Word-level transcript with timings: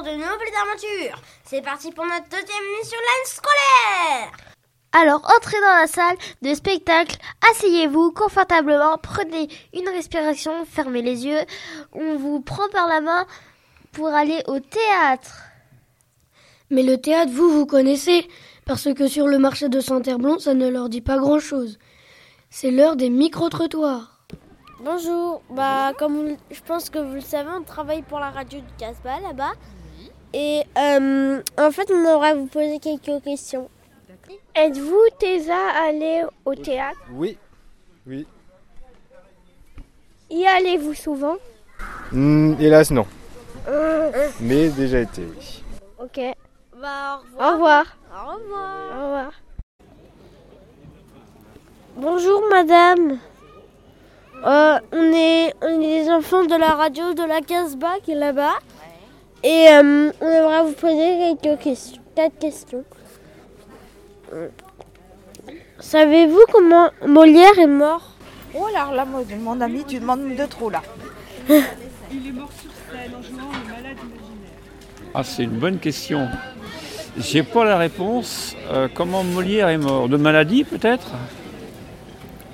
Pour 0.00 0.10
de 0.10 0.16
nouvelles 0.16 0.60
aventures. 0.66 1.20
C'est 1.44 1.62
parti 1.62 1.92
pour 1.92 2.04
notre 2.04 2.24
deuxième 2.24 2.64
émission 2.74 2.96
l'année 2.96 3.26
scolaire. 3.26 4.32
Alors 4.92 5.30
entrez 5.36 5.60
dans 5.60 5.80
la 5.80 5.86
salle 5.86 6.16
de 6.40 6.54
spectacle, 6.54 7.16
asseyez-vous 7.50 8.12
confortablement, 8.12 8.96
prenez 9.02 9.48
une 9.74 9.88
respiration, 9.88 10.64
fermez 10.64 11.02
les 11.02 11.26
yeux, 11.26 11.40
on 11.92 12.16
vous 12.16 12.40
prend 12.40 12.68
par 12.70 12.88
la 12.88 13.00
main 13.00 13.26
pour 13.92 14.08
aller 14.08 14.42
au 14.46 14.58
théâtre. 14.58 15.42
Mais 16.70 16.82
le 16.82 16.98
théâtre, 16.98 17.32
vous, 17.32 17.50
vous 17.50 17.66
connaissez, 17.66 18.26
parce 18.64 18.92
que 18.94 19.06
sur 19.06 19.26
le 19.26 19.38
marché 19.38 19.68
de 19.68 19.80
Saint-Herblon, 19.80 20.38
ça 20.38 20.54
ne 20.54 20.68
leur 20.68 20.88
dit 20.88 21.02
pas 21.02 21.18
grand-chose. 21.18 21.78
C'est 22.48 22.70
l'heure 22.70 22.96
des 22.96 23.10
micro-trottoirs. 23.10 24.18
Bonjour, 24.82 25.42
bah 25.50 25.92
comme 25.98 26.30
vous 26.30 26.36
je 26.50 26.60
pense 26.62 26.88
que 26.88 26.98
vous 26.98 27.14
le 27.14 27.20
savez, 27.20 27.50
on 27.54 27.62
travaille 27.62 28.02
pour 28.02 28.18
la 28.18 28.30
radio 28.30 28.60
du 28.60 28.72
Casbah 28.78 29.20
là-bas. 29.20 29.52
Et 30.32 30.62
euh, 30.78 31.42
en 31.58 31.70
fait, 31.72 31.90
on 31.90 31.98
aimerait 31.98 32.34
vous 32.34 32.46
poser 32.46 32.78
quelques 32.78 33.22
questions. 33.24 33.68
Êtes-vous 34.54 35.02
déjà 35.20 35.58
allé 35.86 36.22
au 36.44 36.54
théâtre? 36.54 37.00
Oui, 37.12 37.36
oui. 38.06 38.26
Y 40.30 40.46
allez-vous 40.46 40.94
souvent? 40.94 41.36
Hmm, 42.12 42.54
hélas, 42.60 42.90
non. 42.90 43.06
Mais 44.40 44.68
déjà 44.68 45.00
été, 45.00 45.22
oui. 45.22 45.62
Ok. 45.98 46.20
Bah, 46.80 47.20
au 47.38 47.52
revoir. 47.52 47.96
Au 48.10 48.34
revoir. 48.34 48.98
Au 48.98 49.04
revoir. 49.04 49.32
Bonjour 51.96 52.42
madame. 52.48 53.18
Euh, 54.46 54.78
on, 54.92 55.12
est, 55.12 55.54
on 55.60 55.80
est 55.80 56.04
des 56.04 56.10
enfants 56.10 56.44
de 56.44 56.54
la 56.54 56.74
radio 56.74 57.12
de 57.12 57.22
la 57.24 57.40
Casbah 57.42 58.00
qui 58.02 58.12
est 58.12 58.14
là-bas. 58.14 58.54
Et 59.42 59.68
euh, 59.68 60.12
on 60.20 60.28
aimerait 60.28 60.62
vous 60.64 60.72
poser 60.72 61.36
quelques 61.42 61.60
questions. 61.60 62.02
Quatre 62.14 62.38
questions. 62.38 62.84
Savez-vous 65.78 66.44
comment 66.52 66.90
Molière 67.06 67.58
est 67.58 67.66
mort? 67.66 68.16
Oh 68.54 68.66
là, 68.72 69.04
moi, 69.04 69.22
mon 69.40 69.60
ami, 69.60 69.84
tu 69.86 69.98
demandes 69.98 70.36
de 70.36 70.46
trop 70.46 70.70
là. 70.70 70.82
Ah, 75.14 75.24
c'est 75.24 75.44
une 75.44 75.58
bonne 75.58 75.78
question. 75.78 76.28
J'ai 77.16 77.42
pas 77.42 77.64
la 77.64 77.78
réponse. 77.78 78.56
Euh, 78.70 78.88
comment 78.92 79.24
Molière 79.24 79.68
est 79.68 79.78
mort 79.78 80.08
De 80.08 80.16
maladie, 80.16 80.64
peut-être? 80.64 81.08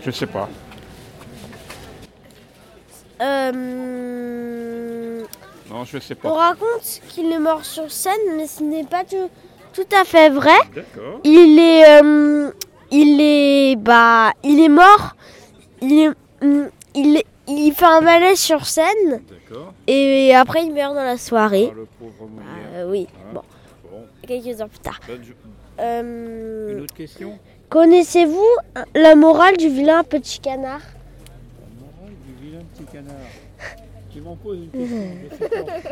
Je 0.04 0.10
sais 0.10 0.26
pas. 0.26 0.48
Euh, 3.20 4.55
Non, 5.76 5.84
je 5.84 5.98
sais 5.98 6.16
On 6.24 6.28
pas. 6.30 6.34
raconte 6.48 7.00
qu'il 7.08 7.30
est 7.30 7.38
mort 7.38 7.64
sur 7.64 7.90
scène, 7.90 8.12
mais 8.36 8.46
ce 8.46 8.62
n'est 8.62 8.84
pas 8.84 9.04
tout, 9.04 9.28
tout 9.74 9.86
à 9.94 10.04
fait 10.04 10.30
vrai. 10.30 10.56
D'accord. 10.74 11.20
Il 11.22 11.58
est, 11.58 12.00
euh, 12.02 12.50
il 12.90 13.20
est, 13.20 13.76
bah, 13.76 14.32
il 14.42 14.58
est 14.60 14.70
mort. 14.70 15.14
Il, 15.82 15.92
est, 16.00 16.08
hum, 16.42 16.70
il, 16.94 17.72
fait 17.74 17.84
un 17.84 18.00
malaise 18.00 18.38
sur 18.40 18.64
scène 18.66 19.20
D'accord. 19.28 19.74
et 19.86 20.34
après 20.34 20.64
il 20.64 20.72
meurt 20.72 20.94
dans 20.94 21.04
la 21.04 21.18
soirée. 21.18 21.68
Ah, 21.70 21.74
le 21.76 21.86
pauvre 21.98 22.30
Molière. 22.30 22.86
Euh, 22.86 22.90
oui, 22.90 23.06
Ah, 23.14 23.34
bon, 23.34 23.42
Bon, 23.90 24.04
quelques 24.26 24.58
heures 24.60 24.68
plus 24.70 24.78
tard. 24.78 24.98
bonne 25.06 25.20
Euh, 25.78 26.72
Une 26.78 26.84
autre 26.84 26.94
question? 26.94 27.38
Connaissez-vous 27.68 28.46
la 28.94 29.14
morale 29.14 29.58
du 29.58 29.68
vilain 29.68 30.02
petit 30.04 30.40
canard? 30.40 30.80
Morale 31.78 32.14
du 32.26 32.46
vilain 32.46 32.62
petit 32.74 32.84
canard. 32.90 33.14
Tu 34.16 34.22
m'en 34.22 34.34
poses 34.36 34.56
une 34.56 34.70
question. 34.70 34.96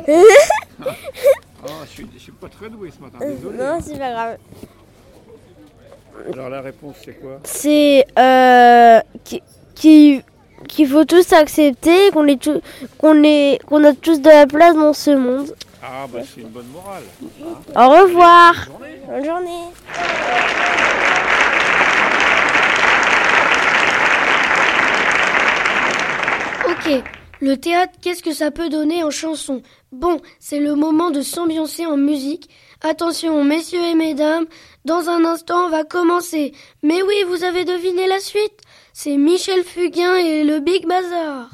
je 0.08 0.82
pas. 0.82 0.90
Ah, 1.66 1.68
je 1.84 1.90
suis, 1.90 2.06
je 2.14 2.18
suis 2.18 2.32
pas 2.32 2.48
très 2.48 2.70
doué 2.70 2.90
ce 2.90 3.02
matin, 3.02 3.18
désolé. 3.20 3.58
Non, 3.58 3.78
c'est 3.82 3.98
pas 3.98 4.12
grave. 4.12 4.38
Alors 6.32 6.48
la 6.48 6.62
réponse 6.62 6.96
c'est 7.04 7.20
quoi? 7.20 7.40
C'est 7.44 8.06
euh, 8.18 9.00
qui- 9.24 9.42
qui- 9.74 10.22
qu'il 10.68 10.88
faut 10.88 11.04
tous 11.04 11.34
accepter, 11.34 12.10
qu'on 12.12 12.26
est 12.26 12.40
tous- 12.40 12.62
qu'on 12.96 13.22
est, 13.24 13.58
qu'on 13.66 13.84
a 13.84 13.92
tous 13.92 14.22
de 14.22 14.30
la 14.30 14.46
place 14.46 14.74
dans 14.74 14.94
ce 14.94 15.10
monde. 15.10 15.54
Ah, 15.82 16.06
bah 16.10 16.20
c'est 16.24 16.40
une 16.40 16.48
bonne 16.48 16.68
morale. 16.68 17.02
Au 17.76 17.90
revoir. 18.04 18.54
Bonne 18.70 18.78
journée. 18.78 19.00
Bonne 19.06 19.24
journée. 19.26 20.64
Ok, 26.66 27.02
le 27.44 27.58
théâtre, 27.58 27.92
qu'est-ce 28.00 28.22
que 28.22 28.32
ça 28.32 28.50
peut 28.50 28.70
donner 28.70 29.04
en 29.04 29.10
chanson? 29.10 29.60
Bon, 29.92 30.20
c'est 30.40 30.60
le 30.60 30.74
moment 30.74 31.10
de 31.10 31.20
s'ambiancer 31.20 31.84
en 31.84 31.98
musique. 31.98 32.48
Attention, 32.82 33.44
messieurs 33.44 33.84
et 33.84 33.94
mesdames, 33.94 34.46
dans 34.86 35.10
un 35.10 35.24
instant, 35.26 35.66
on 35.66 35.68
va 35.68 35.84
commencer. 35.84 36.52
Mais 36.82 37.02
oui, 37.02 37.14
vous 37.28 37.44
avez 37.44 37.64
deviné 37.64 38.06
la 38.08 38.18
suite 38.18 38.60
C'est 38.94 39.16
Michel 39.18 39.62
Fugain 39.62 40.16
et 40.16 40.42
le 40.44 40.60
Big 40.60 40.86
Bazar. 40.86 41.50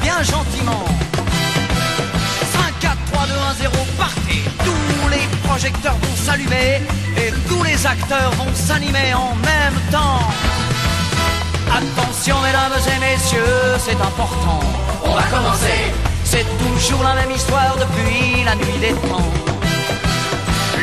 Bien 0.00 0.22
gentiment. 0.22 0.84
5, 2.52 2.78
4, 2.80 2.96
3, 3.12 3.26
2, 3.26 3.32
1, 3.32 3.54
0, 3.54 3.72
partez. 3.98 4.42
Tous 4.64 5.08
les 5.10 5.26
projecteurs 5.46 5.96
vont 6.00 6.16
s'allumer 6.16 6.80
et 7.16 7.30
tous 7.48 7.62
les 7.62 7.86
acteurs 7.86 8.30
vont 8.32 8.54
s'animer 8.54 9.12
en 9.14 9.34
même 9.36 9.80
temps. 9.90 10.20
Attention 11.70 12.40
mesdames 12.40 12.72
et 12.94 13.00
messieurs, 13.00 13.76
c'est 13.78 14.00
important. 14.00 14.60
On 15.04 15.14
va 15.14 15.22
commencer. 15.24 15.92
C'est 16.24 16.46
toujours 16.58 17.02
la 17.02 17.14
même 17.14 17.30
histoire 17.30 17.76
depuis 17.76 18.44
la 18.44 18.54
nuit 18.54 18.78
des 18.80 18.94
temps. 19.08 19.30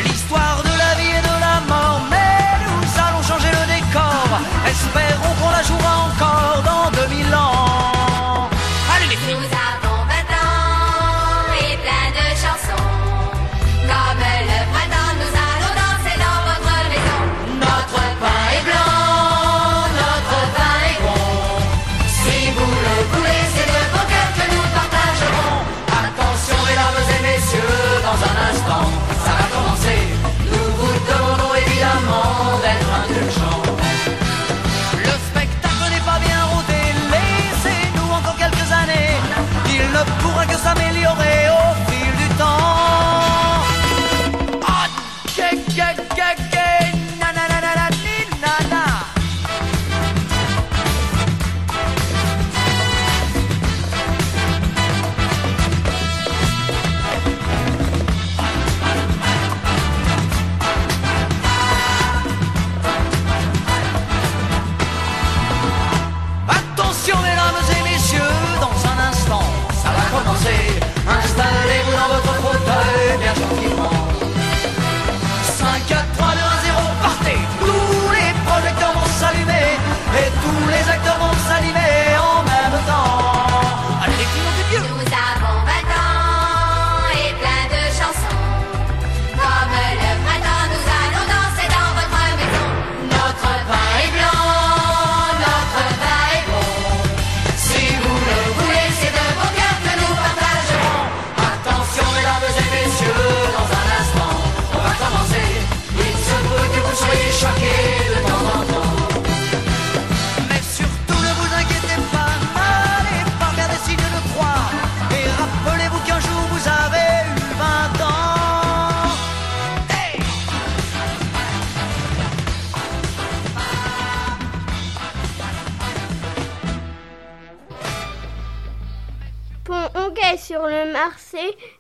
L'histoire 0.03 0.62
de 0.63 0.70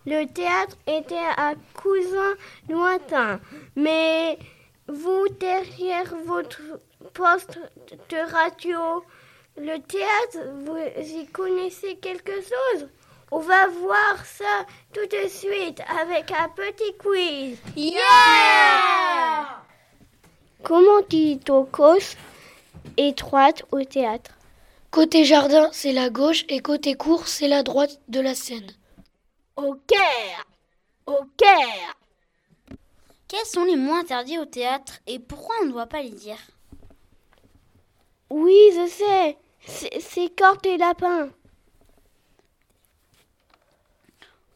le 0.05 0.25
théâtre 0.25 0.77
était 0.87 1.15
un 1.37 1.53
cousin 1.73 2.33
lointain. 2.69 3.39
Mais 3.75 4.37
vous, 4.87 5.27
derrière 5.39 6.13
votre 6.25 6.61
poste 7.13 7.59
de 8.09 8.31
radio, 8.31 9.03
le 9.57 9.77
théâtre, 9.77 10.49
vous 10.65 10.77
y 10.77 11.25
connaissez 11.27 11.95
quelque 11.97 12.33
chose? 12.33 12.87
On 13.31 13.39
va 13.39 13.67
voir 13.67 14.25
ça 14.25 14.65
tout 14.93 15.05
de 15.05 15.27
suite 15.29 15.81
avec 16.01 16.31
un 16.31 16.49
petit 16.49 16.97
quiz. 16.97 17.57
Yeah 17.77 19.61
Comment 20.63 21.01
dit-on 21.09 21.63
cause 21.65 22.15
étroite 22.97 23.63
au 23.71 23.83
théâtre? 23.83 24.31
Côté 24.91 25.23
jardin, 25.23 25.69
c'est 25.71 25.93
la 25.93 26.09
gauche 26.09 26.43
et 26.49 26.59
côté 26.59 26.95
cour, 26.95 27.27
c'est 27.27 27.47
la 27.47 27.63
droite 27.63 28.01
de 28.09 28.19
la 28.19 28.35
scène. 28.35 28.67
Au 29.55 29.75
Caire 29.87 30.45
Au 31.05 31.23
Caire 31.37 31.95
Quels 33.27 33.45
sont 33.45 33.63
les 33.63 33.75
mots 33.75 33.95
interdits 33.95 34.37
au 34.37 34.45
théâtre 34.45 34.99
et 35.07 35.17
pourquoi 35.17 35.55
on 35.61 35.65
ne 35.65 35.71
doit 35.71 35.87
pas 35.87 36.01
les 36.03 36.11
dire? 36.11 36.37
Oui, 38.31 38.57
je 38.73 38.87
sais. 38.87 39.37
C'est- 39.67 40.35
corte 40.35 40.65
et 40.65 40.77
lapin. 40.77 41.29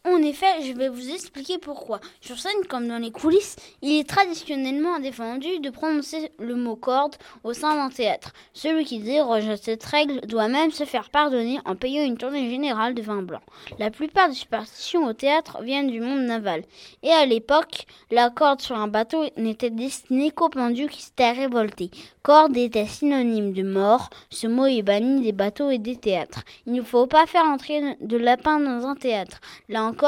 En 0.08 0.22
effet, 0.22 0.62
je 0.62 0.74
vais 0.74 0.88
vous 0.88 1.10
expliquer 1.10 1.58
pourquoi. 1.58 2.00
Sur 2.22 2.38
scène, 2.38 2.64
comme 2.70 2.88
dans 2.88 3.00
les 3.00 3.10
coulisses, 3.10 3.56
il 3.82 4.00
est 4.00 4.08
traditionnellement 4.08 5.00
défendu 5.00 5.58
de 5.60 5.72
prononcer 5.72 6.32
le 6.38 6.54
mot 6.54 6.76
corde 6.76 7.16
au 7.44 7.54
sein 7.54 7.76
d'un 7.76 7.90
théâtre. 7.90 8.32
Celui 8.54 8.86
qui 8.86 9.00
déroge 9.00 9.50
à 9.50 9.58
cette 9.58 9.84
règle 9.84 10.22
doit 10.28 10.48
même 10.48 10.70
se 10.70 10.84
faire 10.84 11.10
pardonner 11.10 11.60
en 11.66 11.76
payant 11.76 12.04
une 12.04 12.20
tournée 12.20 12.52
générale 12.52 12.94
de 12.94 13.02
vin 13.02 13.24
blanc. 13.24 13.42
La 13.80 13.90
plupart 13.90 14.30
des 14.30 14.36
superstitions 14.36 15.08
au 15.08 15.14
théâtre 15.14 15.64
viennent 15.64 15.90
du 15.90 16.02
monde 16.02 16.22
naval. 16.22 16.62
Et 17.02 17.10
à 17.12 17.26
l'époque, 17.26 17.88
la 18.12 18.30
corde 18.30 18.62
sur 18.62 18.76
un 18.76 18.88
bateau 18.88 19.24
n'était 19.38 19.72
destinée 19.72 20.30
qu'aux 20.30 20.50
pendus 20.50 20.88
qui 20.88 21.02
s'étaient 21.02 21.32
révoltés. 21.32 21.90
Corde 22.22 22.56
était 22.58 22.86
synonyme 22.86 23.54
de 23.54 23.64
mort. 23.64 24.12
Ce 24.30 24.46
mot 24.46 24.68
est 24.68 24.84
banni 24.84 25.22
des 25.22 25.32
bateaux 25.32 25.72
et 25.72 25.80
des 25.80 25.96
théâtres. 25.96 26.44
Il 26.68 26.74
ne 26.74 26.84
faut 26.84 27.08
pas 27.08 27.26
faire 27.26 27.46
entrer 27.46 27.98
de 28.02 28.18
lapin 28.18 28.60
dans 28.60 28.86
un 28.86 28.96
théâtre. 28.96 29.42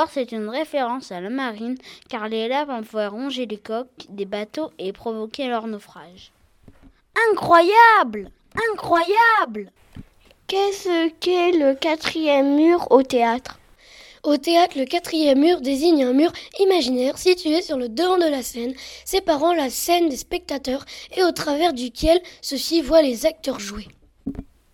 C'est 0.09 0.31
une 0.31 0.49
référence 0.49 1.11
à 1.11 1.21
la 1.21 1.29
marine, 1.29 1.77
car 2.09 2.27
les 2.27 2.47
lapins 2.47 2.83
pouvaient 2.83 3.07
ronger 3.07 3.45
les 3.45 3.57
coques 3.57 4.05
des 4.09 4.25
bateaux 4.25 4.71
et 4.79 4.91
provoquer 4.91 5.47
leur 5.47 5.67
naufrage. 5.67 6.31
Incroyable! 7.31 8.31
Incroyable! 8.71 9.71
Qu'est-ce 10.47 11.09
qu'est 11.19 11.51
le 11.51 11.75
quatrième 11.75 12.55
mur 12.55 12.87
au 12.91 13.03
théâtre? 13.03 13.59
Au 14.23 14.37
théâtre, 14.37 14.77
le 14.77 14.85
quatrième 14.85 15.39
mur 15.39 15.61
désigne 15.61 16.03
un 16.03 16.13
mur 16.13 16.31
imaginaire 16.59 17.17
situé 17.17 17.61
sur 17.61 17.77
le 17.77 17.89
devant 17.89 18.17
de 18.17 18.29
la 18.29 18.43
scène, 18.43 18.73
séparant 19.05 19.53
la 19.53 19.69
scène 19.69 20.09
des 20.09 20.17
spectateurs 20.17 20.85
et 21.15 21.23
au 21.23 21.31
travers 21.31 21.73
duquel 21.73 22.21
ceux-ci 22.41 22.81
voient 22.81 23.01
les 23.01 23.25
acteurs 23.25 23.59
jouer. 23.59 23.87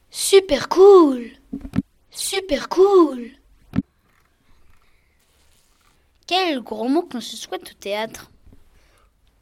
Super 0.09 0.69
cool! 0.69 1.31
Super 2.11 2.69
cool 2.69 3.31
Quel 6.25 6.61
gros 6.61 6.87
mot 6.87 7.01
qu'on 7.01 7.21
se 7.21 7.35
souhaite 7.35 7.71
au 7.71 7.73
théâtre 7.73 8.31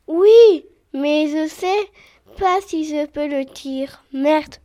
Oui, 0.08 0.66
mais 0.94 1.28
je 1.28 1.48
sais 1.48 1.92
pas 2.40 2.60
si 2.66 2.86
je 2.86 3.06
peux 3.06 3.28
le 3.28 3.46
dire. 3.46 4.04
Merde. 4.12 4.56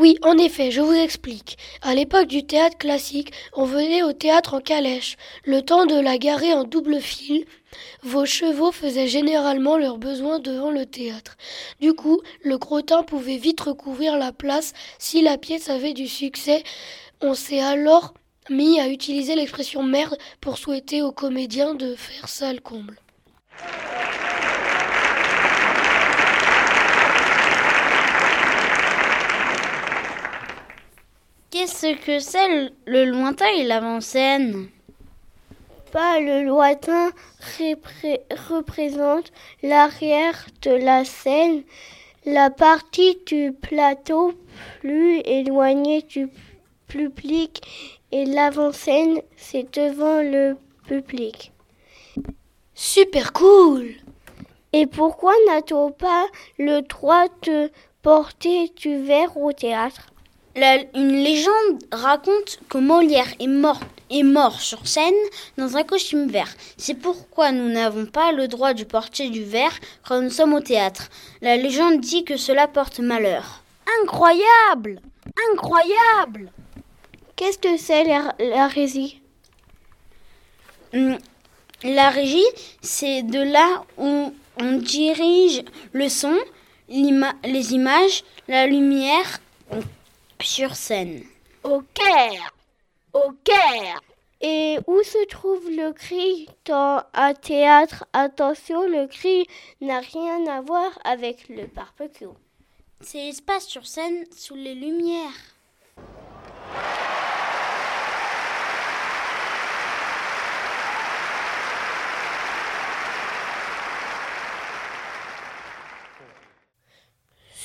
Oui, 0.00 0.16
en 0.22 0.38
effet, 0.38 0.70
je 0.70 0.80
vous 0.80 0.92
explique. 0.92 1.58
À 1.82 1.94
l'époque 1.94 2.28
du 2.28 2.46
théâtre 2.46 2.78
classique, 2.78 3.32
on 3.52 3.64
venait 3.64 4.04
au 4.04 4.12
théâtre 4.12 4.54
en 4.54 4.60
calèche. 4.60 5.16
Le 5.44 5.60
temps 5.60 5.86
de 5.86 5.98
la 6.00 6.18
garer 6.18 6.54
en 6.54 6.62
double 6.62 7.00
fil, 7.00 7.44
vos 8.02 8.24
chevaux 8.24 8.70
faisaient 8.70 9.08
généralement 9.08 9.76
leurs 9.76 9.98
besoins 9.98 10.38
devant 10.38 10.70
le 10.70 10.86
théâtre. 10.86 11.36
Du 11.80 11.94
coup, 11.94 12.20
le 12.42 12.58
crottin 12.58 13.02
pouvait 13.02 13.38
vite 13.38 13.60
recouvrir 13.60 14.16
la 14.16 14.32
place 14.32 14.72
si 15.00 15.20
la 15.20 15.36
pièce 15.36 15.68
avait 15.68 15.94
du 15.94 16.06
succès. 16.06 16.62
On 17.20 17.34
s'est 17.34 17.60
alors 17.60 18.14
mis 18.50 18.80
à 18.80 18.88
utiliser 18.88 19.34
l'expression 19.34 19.82
merde 19.82 20.16
pour 20.40 20.58
souhaiter 20.58 21.02
aux 21.02 21.12
comédiens 21.12 21.74
de 21.74 21.94
faire 21.94 22.28
sale 22.28 22.60
comble. 22.60 22.98
Qu'est-ce 31.50 31.96
que 32.04 32.18
c'est 32.18 32.70
le- 32.86 33.04
lointain 33.04 33.48
et 33.56 33.64
l'avant-scène? 33.64 34.68
Pas 35.92 36.20
le 36.20 36.44
lointain 36.44 37.10
repré- 37.58 38.20
représente 38.50 39.32
l'arrière 39.62 40.46
de 40.62 40.72
la 40.72 41.04
scène, 41.06 41.62
la 42.26 42.50
partie 42.50 43.18
du 43.26 43.52
plateau 43.52 44.34
plus 44.80 45.20
éloignée 45.24 46.02
du 46.02 46.28
public 46.86 47.97
et 48.12 48.24
l'avant-scène 48.24 49.20
c'est 49.36 49.72
devant 49.74 50.20
le 50.22 50.56
public. 50.86 51.52
Super 52.74 53.32
cool 53.32 53.94
Et 54.72 54.86
pourquoi 54.86 55.32
n'a-t-on 55.46 55.90
pas 55.90 56.26
le 56.58 56.82
droit 56.82 57.26
de 57.42 57.70
porter 58.02 58.70
du 58.76 59.02
verre 59.02 59.36
au 59.36 59.52
théâtre? 59.52 60.06
La- 60.56 60.82
Une 60.94 61.12
légende 61.22 61.78
raconte 61.92 62.60
que 62.68 62.78
Molière 62.78 63.32
est 63.40 63.46
mort, 63.46 63.80
est 64.10 64.22
mort 64.22 64.60
sur 64.60 64.86
scène 64.86 65.14
dans 65.56 65.76
un 65.76 65.84
costume 65.84 66.28
vert. 66.28 66.52
C'est 66.76 66.94
pourquoi 66.94 67.52
nous 67.52 67.68
n'avons 67.68 68.06
pas 68.06 68.32
le 68.32 68.48
droit 68.48 68.74
de 68.74 68.84
porter 68.84 69.28
du 69.28 69.44
verre 69.44 69.76
quand 70.06 70.20
nous 70.20 70.30
sommes 70.30 70.54
au 70.54 70.60
théâtre. 70.60 71.08
La 71.42 71.56
légende 71.56 72.00
dit 72.00 72.24
que 72.24 72.36
cela 72.36 72.66
porte 72.68 72.98
malheur. 73.00 73.62
Incroyable 74.02 75.00
Incroyable 75.52 76.50
Qu'est-ce 77.38 77.58
que 77.58 77.76
c'est 77.76 78.02
la, 78.02 78.34
la 78.40 78.66
résie 78.66 79.22
Hum, 80.92 81.18
La 81.84 82.10
régie, 82.10 82.50
c'est 82.82 83.22
de 83.22 83.38
là 83.38 83.84
où 83.96 84.34
on 84.60 84.72
dirige 84.78 85.62
le 85.92 86.08
son, 86.08 86.36
les 86.88 87.74
images, 87.74 88.24
la 88.48 88.66
lumière 88.66 89.38
sur 90.40 90.74
scène. 90.74 91.22
Au 91.62 91.80
Caire 91.94 92.52
Au 93.12 93.30
Caire 93.44 94.00
Et 94.40 94.80
où 94.88 95.00
se 95.04 95.24
trouve 95.26 95.70
le 95.70 95.92
cri? 95.92 96.48
Dans 96.64 97.04
un 97.14 97.34
théâtre 97.34 98.04
Attention, 98.14 98.84
le 98.88 99.06
cri 99.06 99.46
n'a 99.80 100.00
rien 100.00 100.44
à 100.48 100.60
voir 100.60 100.90
avec 101.04 101.48
le 101.48 101.66
barbecue. 101.66 102.34
C'est 103.00 103.18
l'espace 103.18 103.68
sur 103.68 103.86
scène 103.86 104.24
sous 104.36 104.56
les 104.56 104.74
lumières. 104.74 105.57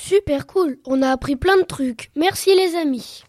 Super 0.06 0.46
cool, 0.46 0.78
on 0.84 1.02
a 1.02 1.10
appris 1.10 1.34
plein 1.34 1.56
de 1.56 1.62
trucs. 1.62 2.10
Merci 2.14 2.54
les 2.54 2.76
amis. 2.76 3.24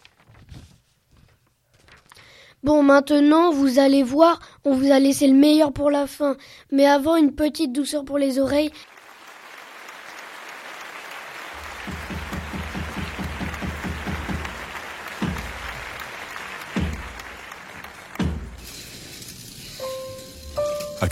Bon, 2.64 2.84
maintenant, 2.84 3.52
vous 3.52 3.80
allez 3.80 4.04
voir, 4.04 4.40
on 4.66 4.74
vous 4.74 4.92
a 4.92 5.00
laissé 5.00 5.28
le 5.28 5.36
meilleur 5.36 5.72
pour 5.72 5.90
la 5.90 6.06
fin. 6.06 6.36
Mais 6.72 6.86
avant, 6.86 7.16
une 7.16 7.34
petite 7.34 7.72
douceur 7.72 8.04
pour 8.04 8.18
les 8.18 8.40
oreilles. 8.40 8.72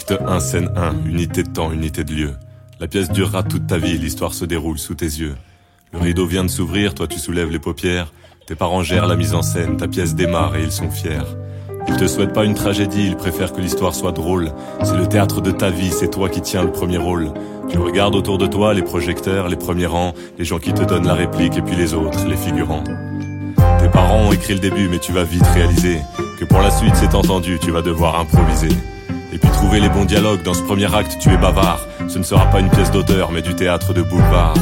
Acte 0.04 0.22
1, 0.28 0.40
scène 0.42 0.70
1, 0.76 1.08
unité 1.08 1.44
de 1.44 1.50
temps, 1.50 1.72
unité 1.72 2.04
de 2.04 2.12
lieu. 2.12 2.34
La 2.82 2.88
pièce 2.88 3.10
durera 3.10 3.42
toute 3.42 3.68
ta 3.68 3.78
vie, 3.78 3.98
l'histoire 3.98 4.34
se 4.34 4.44
déroule 4.44 4.78
sous 4.78 4.96
tes 4.96 5.06
yeux. 5.06 5.36
Le 5.94 6.00
rideau 6.00 6.26
vient 6.26 6.44
de 6.44 6.50
s'ouvrir, 6.50 6.94
toi 6.94 7.08
tu 7.08 7.20
soulèves 7.20 7.50
les 7.50 7.60
paupières. 7.60 8.12
Tes 8.46 8.56
parents 8.56 8.84
gèrent 8.84 9.08
la 9.08 9.16
mise 9.16 9.34
en 9.34 9.42
scène, 9.42 9.78
ta 9.78 9.88
pièce 9.88 10.14
démarre 10.14 10.58
et 10.58 10.64
ils 10.64 10.74
sont 10.74 10.92
fiers. 10.92 11.24
Ils 11.88 11.96
te 11.96 12.06
souhaitent 12.06 12.34
pas 12.34 12.44
une 12.44 12.54
tragédie, 12.54 13.08
ils 13.08 13.16
préfèrent 13.16 13.54
que 13.54 13.62
l'histoire 13.62 13.96
soit 13.96 14.12
drôle. 14.12 14.52
C'est 14.84 14.98
le 14.98 15.08
théâtre 15.08 15.40
de 15.40 15.52
ta 15.52 15.70
vie, 15.70 15.92
c'est 15.92 16.10
toi 16.10 16.28
qui 16.28 16.42
tiens 16.42 16.64
le 16.64 16.74
premier 16.74 16.98
rôle. 16.98 17.32
Tu 17.70 17.78
regardes 17.78 18.16
autour 18.16 18.38
de 18.38 18.48
toi 18.48 18.74
les 18.74 18.84
projecteurs, 18.84 19.48
les 19.48 19.56
premiers 19.56 19.86
rangs, 19.86 20.14
les 20.38 20.44
gens 20.44 20.60
qui 20.60 20.74
te 20.74 20.84
donnent 20.84 21.08
la 21.08 21.14
réplique 21.14 21.56
et 21.56 21.62
puis 21.62 21.78
les 21.78 21.94
autres, 21.94 22.28
les 22.28 22.36
figurants. 22.36 22.84
Tes 23.80 23.88
parents 23.88 24.28
ont 24.28 24.34
écrit 24.34 24.56
le 24.56 24.60
début, 24.60 24.90
mais 24.90 25.00
tu 25.00 25.14
vas 25.14 25.24
vite 25.24 25.48
réaliser 25.54 26.02
que 26.38 26.44
pour 26.44 26.60
la 26.60 26.72
suite, 26.72 26.96
c'est 26.96 27.16
entendu, 27.16 27.58
tu 27.62 27.72
vas 27.72 27.82
devoir 27.82 28.20
improviser. 28.20 28.76
Et 29.34 29.40
puis 29.40 29.50
trouver 29.50 29.80
les 29.80 29.90
bons 29.90 30.06
dialogues 30.06 30.44
dans 30.44 30.54
ce 30.54 30.62
premier 30.62 30.94
acte, 30.94 31.18
tu 31.20 31.30
es 31.34 31.38
bavard. 31.38 31.80
Ce 32.08 32.20
ne 32.20 32.24
sera 32.24 32.46
pas 32.52 32.60
une 32.60 32.70
pièce 32.70 32.92
d'auteur, 32.92 33.32
mais 33.32 33.42
du 33.42 33.56
théâtre 33.56 33.92
de 33.92 34.04
boulevard. 34.04 34.54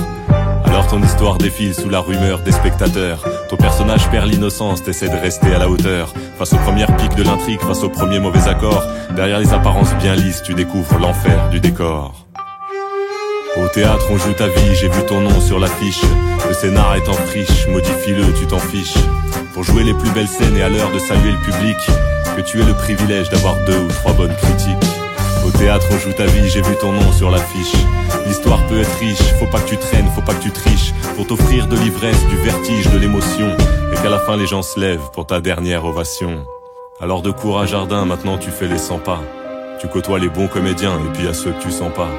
Alors 0.64 0.88
ton 0.88 1.04
histoire 1.04 1.38
défile 1.38 1.76
sous 1.76 1.90
la 1.90 2.00
rumeur 2.00 2.40
des 2.40 2.54
spectateurs. 2.54 3.22
Ton 3.50 3.58
personnage 3.58 4.10
perd 4.10 4.32
l'innocence, 4.32 4.82
t'essaies 4.82 5.10
de 5.10 5.18
rester 5.18 5.54
à 5.54 5.58
la 5.58 5.68
hauteur. 5.68 6.14
Face 6.38 6.54
aux 6.54 6.58
premières 6.58 6.96
piques 6.96 7.16
de 7.16 7.24
l'intrigue, 7.24 7.60
face 7.60 7.84
aux 7.84 7.90
premiers 7.90 8.20
mauvais 8.20 8.48
accords. 8.48 8.86
Derrière 9.14 9.40
les 9.40 9.52
apparences 9.52 9.94
bien 9.96 10.16
lisses, 10.16 10.42
tu 10.42 10.54
découvres 10.54 11.00
l'enfer 11.00 11.50
du 11.50 11.60
décor. 11.60 12.26
Au 13.58 13.68
théâtre, 13.68 14.06
on 14.10 14.18
joue 14.18 14.32
ta 14.32 14.48
vie, 14.48 14.76
j'ai 14.80 14.88
vu 14.88 15.06
ton 15.06 15.20
nom 15.20 15.42
sur 15.42 15.60
l'affiche. 15.60 16.02
Le 16.48 16.54
scénar 16.54 16.96
est 16.96 17.10
en 17.10 17.14
friche, 17.14 17.68
modifie-le, 17.68 18.32
tu 18.40 18.48
t'en 18.48 18.60
fiches. 18.60 18.96
Pour 19.54 19.64
jouer 19.64 19.84
les 19.84 19.94
plus 19.94 20.12
belles 20.12 20.30
scènes 20.30 20.56
et 20.56 20.64
à 20.64 20.70
l'heure 20.70 20.92
de 20.94 21.00
saluer 21.00 21.34
le 21.34 21.38
public, 21.40 21.76
que 22.36 22.42
tu 22.42 22.62
aies 22.62 22.66
le 22.66 22.74
privilège 22.74 23.30
d'avoir 23.30 23.56
deux 23.66 23.80
ou 23.80 23.88
trois 23.88 24.14
bonnes 24.14 24.36
critiques. 24.36 24.92
Au 25.46 25.52
théâtre, 25.52 25.88
on 25.92 25.98
joue 25.98 26.14
ta 26.14 26.26
vie, 26.26 26.50
j'ai 26.50 26.62
vu 26.62 26.76
ton 26.80 26.92
nom 26.92 27.12
sur 27.12 27.32
l'affiche. 27.32 27.74
L'histoire 28.28 28.66
peut 28.68 28.80
être 28.80 28.98
riche, 29.00 29.22
faut 29.40 29.48
pas 29.48 29.60
que 29.60 29.70
tu 29.70 29.78
traînes, 29.78 30.08
faut 30.16 30.22
pas 30.22 30.34
que 30.34 30.44
tu 30.44 30.52
triches. 30.52 30.94
Pour 31.16 31.28
t'offrir 31.28 31.68
de 31.68 31.76
l'ivresse, 31.76 32.26
du 32.28 32.38
vertige, 32.38 32.90
de 32.90 32.98
l'émotion. 32.98 33.50
Et 33.92 33.96
qu'à 33.96 34.10
la 34.10 34.20
fin 34.20 34.38
les 34.38 34.48
gens 34.48 34.62
se 34.62 34.80
lèvent 34.80 35.10
pour 35.14 35.26
ta 35.26 35.42
dernière 35.42 35.86
ovation. 35.86 36.46
Alors 37.00 37.22
de 37.22 37.32
cours 37.32 37.60
à 37.60 37.66
jardin, 37.66 38.06
maintenant 38.06 38.38
tu 38.38 38.52
fais 38.52 38.68
les 38.68 38.78
100 38.78 39.00
pas. 39.00 39.22
Tu 39.80 39.88
côtoies 39.88 40.20
les 40.20 40.30
bons 40.30 40.48
comédiens 40.48 40.98
et 41.00 41.18
puis 41.18 41.28
à 41.28 41.34
ceux 41.34 41.52
que 41.52 41.62
tu 41.62 41.72
sens 41.72 41.92
pas. 41.94 42.10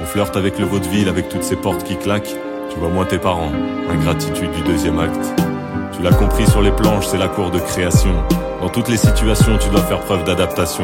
On 0.00 0.04
flirte 0.04 0.36
avec 0.36 0.58
le 0.58 0.64
vaudeville, 0.64 1.08
avec 1.08 1.28
toutes 1.28 1.44
ces 1.44 1.56
portes 1.56 1.84
qui 1.84 1.96
claquent. 1.96 2.34
Tu 2.70 2.78
vois 2.78 2.88
moins 2.88 3.04
tes 3.04 3.18
parents, 3.18 3.52
ingratitude 3.90 4.50
du 4.52 4.62
deuxième 4.62 4.98
acte. 4.98 5.40
Tu 5.96 6.02
l'as 6.02 6.12
compris 6.12 6.46
sur 6.46 6.62
les 6.62 6.72
planches, 6.72 7.06
c'est 7.06 7.18
la 7.18 7.28
cour 7.28 7.50
de 7.50 7.58
création. 7.58 8.14
Dans 8.66 8.72
toutes 8.72 8.88
les 8.88 8.96
situations, 8.96 9.58
tu 9.58 9.68
dois 9.68 9.82
faire 9.82 10.00
preuve 10.00 10.24
d'adaptation. 10.24 10.82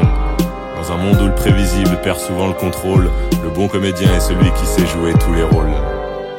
Dans 0.77 0.93
un 0.93 0.99
monde 0.99 1.21
où 1.21 1.27
le 1.27 1.35
prévisible 1.35 1.99
perd 2.01 2.21
souvent 2.21 2.47
le 2.47 2.53
contrôle, 2.53 3.11
le 3.43 3.51
bon 3.51 3.67
comédien 3.67 4.09
est 4.15 4.21
celui 4.21 4.53
qui 4.53 4.65
sait 4.67 4.87
jouer 4.87 5.15
tous 5.15 5.35
les 5.35 5.43
rôles. 5.43 5.75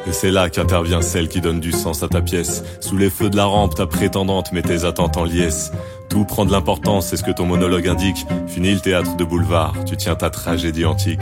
Et 0.06 0.12
c'est 0.12 0.30
là 0.30 0.48
qu'intervient 0.48 1.02
celle 1.02 1.28
qui 1.28 1.42
donne 1.42 1.60
du 1.60 1.70
sens 1.70 2.02
à 2.02 2.08
ta 2.08 2.22
pièce. 2.22 2.64
Sous 2.80 2.96
les 2.96 3.10
feux 3.10 3.28
de 3.28 3.36
la 3.36 3.44
rampe, 3.44 3.74
ta 3.74 3.84
prétendante 3.84 4.52
met 4.52 4.62
tes 4.62 4.86
attentes 4.86 5.18
en 5.18 5.24
liesse. 5.24 5.70
Tout 6.08 6.24
prend 6.24 6.46
de 6.46 6.50
l'importance, 6.50 7.08
c'est 7.08 7.18
ce 7.18 7.22
que 7.22 7.30
ton 7.30 7.44
monologue 7.44 7.88
indique. 7.88 8.24
Fini 8.46 8.72
le 8.72 8.80
théâtre 8.80 9.14
de 9.14 9.24
boulevard, 9.24 9.74
tu 9.84 9.98
tiens 9.98 10.14
ta 10.14 10.30
tragédie 10.30 10.86
antique. 10.86 11.20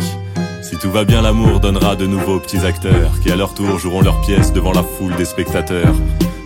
Si 0.62 0.76
tout 0.76 0.93
va 0.93 1.02
bien, 1.02 1.23
l'amour 1.23 1.59
donnera 1.59 1.97
de 1.97 2.07
nouveaux 2.07 2.38
petits 2.38 2.64
acteurs 2.64 3.11
qui 3.25 3.33
à 3.33 3.35
leur 3.35 3.55
tour 3.55 3.76
joueront 3.76 4.02
leur 4.02 4.21
pièce 4.21 4.52
devant 4.52 4.73
la 4.73 4.85
foule 4.85 5.17
des 5.17 5.25
spectateurs. 5.25 5.97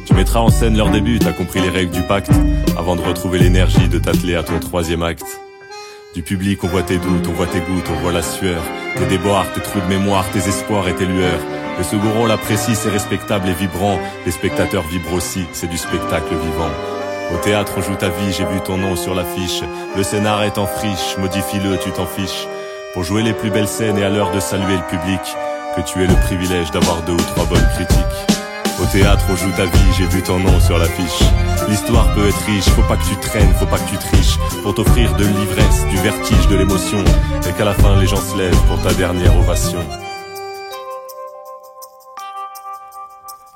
Tu 0.07 0.15
mettras 0.15 0.39
en 0.39 0.51
scène 0.51 0.77
leur 0.77 0.91
début, 0.91 1.19
t'as 1.19 1.33
compris 1.33 1.61
les 1.61 1.69
règles 1.69 1.91
du 1.91 2.03
pacte, 2.03 2.31
avant 2.79 2.95
de 2.95 3.03
retrouver 3.03 3.41
l'énergie 3.41 3.89
de 3.89 3.99
t'atteler 3.99 4.37
à 4.37 4.45
ton 4.45 4.61
troisième 4.61 5.03
acte. 5.03 5.27
Du 6.15 6.23
public, 6.23 6.63
on 6.63 6.69
voit 6.69 6.85
tes 6.85 6.99
doutes, 6.99 7.27
on 7.29 7.33
voit 7.33 7.47
tes 7.47 7.59
gouttes, 7.59 7.91
on 7.91 8.01
voit 8.01 8.13
la 8.13 8.23
sueur, 8.23 8.63
tes 8.97 9.07
déboires, 9.07 9.53
tes 9.53 9.61
trous 9.61 9.81
de 9.81 9.87
mémoire, 9.87 10.25
tes 10.31 10.49
espoirs 10.49 10.89
et 10.89 10.95
tes 10.95 11.07
lueurs. 11.07 11.41
Le 11.77 11.83
second 11.83 12.13
rôle 12.17 12.31
apprécie, 12.31 12.77
c'est 12.77 12.89
respectable 12.89 13.49
et 13.49 13.53
vibrant. 13.53 13.99
Les 14.25 14.31
spectateurs 14.31 14.85
vibrent 14.89 15.13
aussi, 15.13 15.45
c'est 15.53 15.69
du 15.69 15.77
spectacle 15.77 16.31
vivant. 16.31 16.71
Au 17.35 17.39
théâtre, 17.39 17.73
on 17.77 17.83
joue 17.83 17.97
ta 17.97 18.09
vie, 18.09 18.33
j'ai 18.33 18.45
vu 18.45 18.61
ton 18.65 18.77
nom 18.77 18.95
sur 18.95 19.13
l'affiche. 19.13 19.63
Le 19.97 20.05
scénar 20.05 20.45
est 20.45 20.59
en 20.59 20.67
friche, 20.67 21.19
modifie-le, 21.19 21.79
tu 21.79 21.91
t'en 21.91 22.07
fiches. 22.07 22.47
Pour 22.95 23.03
jouer 23.03 23.25
les 23.25 23.33
plus 23.33 23.51
belles 23.51 23.67
scènes 23.67 23.99
et 23.99 24.05
à 24.05 24.09
l'heure 24.09 24.31
de 24.31 24.39
saluer 24.39 24.77
le 24.77 24.89
public, 24.89 25.21
que 25.77 25.81
tu 25.83 26.03
aies 26.03 26.07
le 26.07 26.15
privilège 26.15 26.71
d'avoir 26.71 27.03
deux 27.03 27.15
ou 27.15 27.17
trois 27.35 27.45
bonnes 27.47 27.69
critiques. 27.75 28.36
Au 28.81 28.85
théâtre, 28.85 29.25
on 29.31 29.37
joue 29.37 29.51
ta 29.57 29.65
vie, 29.65 29.93
j'ai 29.97 30.07
vu 30.07 30.23
ton 30.23 30.39
nom 30.39 30.61
sur 30.61 30.77
l'affiche. 30.77 31.27
L'histoire 31.67 32.13
peut 32.15 32.29
être 32.29 32.45
riche, 32.45 32.65
faut 32.65 32.83
pas 32.83 32.97
que 32.97 33.05
tu 33.05 33.17
traînes, 33.17 33.53
faut 33.55 33.67
pas 33.67 33.79
que 33.79 33.89
tu 33.89 33.97
triches. 33.97 34.37
Pour 34.63 34.75
t'offrir 34.75 35.17
de 35.17 35.25
l'ivresse, 35.25 35.87
du 35.89 35.97
vertige, 35.97 36.47
de 36.49 36.57
l'émotion. 36.57 37.03
Et 37.49 37.53
qu'à 37.53 37.65
la 37.65 37.73
fin, 37.73 37.99
les 37.99 38.07
gens 38.07 38.21
se 38.21 38.37
lèvent 38.37 38.61
pour 38.69 38.81
ta 38.83 38.93
dernière 38.93 39.35
ovation. 39.39 39.79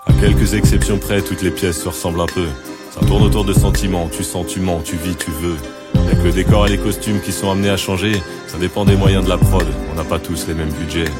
À 0.06 0.12
quelques 0.20 0.54
exceptions 0.54 0.98
près, 0.98 1.20
toutes 1.20 1.42
les 1.42 1.50
pièces 1.50 1.82
se 1.82 1.88
ressemblent 1.88 2.22
un 2.22 2.26
peu. 2.26 2.46
Ça 2.90 3.04
tourne 3.06 3.22
autour 3.22 3.44
de 3.44 3.52
sentiments, 3.52 4.08
tu 4.08 4.24
sens, 4.24 4.46
tu 4.46 4.60
mens, 4.60 4.80
tu 4.82 4.96
vis, 4.96 5.16
tu 5.16 5.30
veux. 5.30 5.56
Y'a 6.06 6.14
que 6.14 6.24
le 6.24 6.32
décor 6.32 6.66
et 6.66 6.70
les 6.70 6.78
costumes 6.78 7.20
qui 7.20 7.32
sont 7.32 7.50
amenés 7.50 7.70
à 7.70 7.76
changer, 7.76 8.22
ça 8.46 8.56
dépend 8.56 8.86
des 8.86 8.96
moyens 8.96 9.24
de 9.24 9.28
la 9.28 9.38
prod, 9.38 9.66
on 9.92 9.96
n'a 9.96 10.04
pas 10.04 10.18
tous 10.18 10.46
les 10.48 10.54
mêmes 10.54 10.72
budgets. 10.72 11.10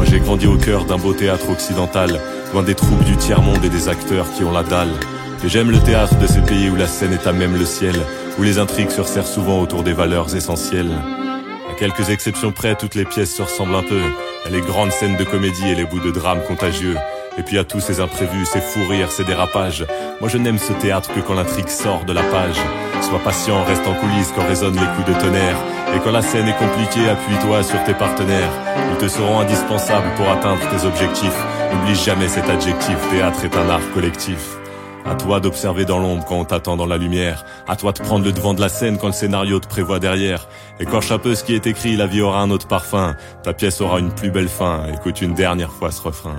Moi 0.00 0.08
j'ai 0.10 0.20
grandi 0.20 0.46
au 0.46 0.56
cœur 0.56 0.86
d'un 0.86 0.96
beau 0.96 1.12
théâtre 1.12 1.50
occidental, 1.50 2.18
loin 2.54 2.62
des 2.62 2.74
troupes 2.74 3.04
du 3.04 3.18
tiers-monde 3.18 3.62
et 3.62 3.68
des 3.68 3.90
acteurs 3.90 4.32
qui 4.32 4.44
ont 4.44 4.50
la 4.50 4.62
dalle. 4.62 4.94
Et 5.44 5.48
j'aime 5.50 5.70
le 5.70 5.78
théâtre 5.78 6.16
de 6.18 6.26
ces 6.26 6.40
pays 6.40 6.70
où 6.70 6.74
la 6.74 6.86
scène 6.86 7.12
est 7.12 7.26
à 7.26 7.32
même 7.32 7.54
le 7.54 7.66
ciel, 7.66 7.96
où 8.38 8.42
les 8.42 8.58
intrigues 8.58 8.88
se 8.88 9.02
resserrent 9.02 9.26
souvent 9.26 9.60
autour 9.60 9.82
des 9.82 9.92
valeurs 9.92 10.34
essentielles. 10.34 10.90
À 11.70 11.74
quelques 11.78 12.08
exceptions 12.08 12.50
près, 12.50 12.76
toutes 12.76 12.94
les 12.94 13.04
pièces 13.04 13.36
se 13.36 13.42
ressemblent 13.42 13.74
un 13.74 13.82
peu. 13.82 14.00
Y'a 14.46 14.50
les 14.50 14.62
grandes 14.62 14.90
scènes 14.90 15.18
de 15.18 15.24
comédie 15.24 15.68
et 15.68 15.74
les 15.74 15.84
bouts 15.84 16.00
de 16.00 16.10
drame 16.10 16.40
contagieux. 16.48 16.96
Et 17.36 17.42
puis 17.42 17.58
à 17.58 17.64
tous 17.64 17.80
ces 17.80 18.00
imprévus, 18.00 18.46
ces 18.46 18.62
fous 18.62 18.88
rires, 18.88 19.12
ces 19.12 19.24
dérapages. 19.24 19.84
Moi 20.22 20.30
je 20.30 20.38
n'aime 20.38 20.58
ce 20.58 20.72
théâtre 20.72 21.12
que 21.14 21.20
quand 21.20 21.34
l'intrigue 21.34 21.68
sort 21.68 22.06
de 22.06 22.14
la 22.14 22.22
page. 22.22 22.56
Sois 23.02 23.18
patient, 23.18 23.64
reste 23.64 23.86
en 23.86 23.92
coulisses 23.92 24.32
quand 24.34 24.46
résonnent 24.46 24.80
les 24.80 24.96
coups 24.96 25.14
de 25.14 25.20
tonnerre. 25.20 25.58
Et 25.94 25.98
quand 25.98 26.12
la 26.12 26.22
scène 26.22 26.46
est 26.46 26.56
compliquée, 26.56 27.08
appuie-toi 27.08 27.62
sur 27.62 27.82
tes 27.84 27.94
partenaires. 27.94 28.52
Ils 28.92 28.98
te 28.98 29.08
seront 29.08 29.40
indispensables 29.40 30.14
pour 30.16 30.28
atteindre 30.28 30.60
tes 30.70 30.86
objectifs. 30.86 31.44
N'oublie 31.72 31.96
jamais 31.96 32.28
cet 32.28 32.48
adjectif, 32.48 32.96
théâtre 33.10 33.44
est 33.44 33.56
un 33.56 33.68
art 33.68 33.90
collectif. 33.92 34.56
À 35.04 35.14
toi 35.14 35.40
d'observer 35.40 35.84
dans 35.84 35.98
l'ombre 35.98 36.24
quand 36.24 36.36
on 36.36 36.44
t'attend 36.44 36.76
dans 36.76 36.86
la 36.86 36.96
lumière. 36.96 37.44
À 37.66 37.74
toi 37.74 37.92
de 37.92 37.98
prendre 38.00 38.24
le 38.24 38.32
devant 38.32 38.54
de 38.54 38.60
la 38.60 38.68
scène 38.68 38.98
quand 38.98 39.08
le 39.08 39.12
scénario 39.12 39.58
te 39.58 39.66
prévoit 39.66 39.98
derrière. 39.98 40.46
Écorche 40.78 41.10
un 41.10 41.18
peu 41.18 41.34
ce 41.34 41.42
qui 41.42 41.54
est 41.54 41.66
écrit, 41.66 41.96
la 41.96 42.06
vie 42.06 42.20
aura 42.20 42.40
un 42.40 42.50
autre 42.50 42.68
parfum. 42.68 43.16
Ta 43.42 43.52
pièce 43.52 43.80
aura 43.80 43.98
une 43.98 44.12
plus 44.12 44.30
belle 44.30 44.48
fin. 44.48 44.84
Écoute 44.94 45.20
une 45.22 45.34
dernière 45.34 45.72
fois 45.72 45.90
ce 45.90 46.02
refrain. 46.02 46.36